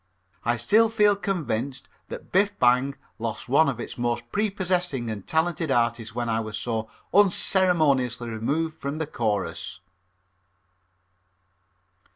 I 0.43 0.57
still 0.57 0.89
feel 0.89 1.15
convinced 1.15 1.87
that 2.07 2.31
Biff 2.31 2.57
Bang 2.57 2.95
lost 3.19 3.47
one 3.47 3.69
of 3.69 3.79
its 3.79 3.99
most 3.99 4.31
prepossessing 4.31 5.11
and 5.11 5.27
talented 5.27 5.69
artists 5.69 6.15
when 6.15 6.27
I 6.27 6.39
was 6.39 6.57
so 6.57 6.89
unceremoniously 7.13 8.27
removed 8.27 8.79
from 8.79 8.97
the 8.97 9.05
chorus. 9.05 9.79